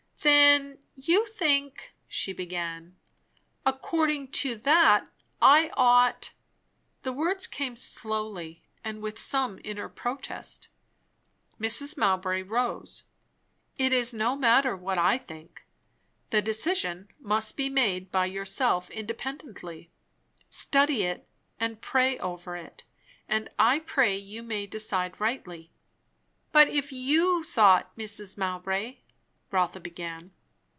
[0.23, 2.95] "Then you think" she began,
[3.65, 5.07] "according to that
[5.41, 6.33] I ought"
[7.01, 10.67] The words came slowly and with some inner protest.
[11.59, 11.97] Mrs.
[11.97, 13.01] Mowbray rose.
[13.79, 15.65] "It is no matter what I think.
[16.29, 19.89] The decision must be made by yourself independently.
[20.51, 21.27] Study it,
[21.59, 22.83] and pray over it;
[23.27, 25.71] and I pray you may decide rightly."
[26.51, 28.37] "But if you thought, Mrs.
[28.37, 28.97] Mowbray"
[29.53, 30.31] Rotha began.